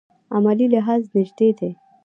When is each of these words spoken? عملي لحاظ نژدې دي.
عملي 0.35 0.65
لحاظ 0.73 1.01
نژدې 1.15 1.49
دي. 1.57 1.69